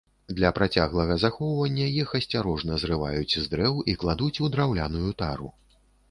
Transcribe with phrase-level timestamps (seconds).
[0.37, 5.51] Для працяглага захоўвання іх асцярожна зрываюць з дрэў і кладуць у драўляную тару.